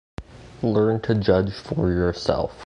Learn 0.63 0.99
to 1.01 1.13
judge 1.13 1.53
for 1.53 1.91
yourself. 1.91 2.55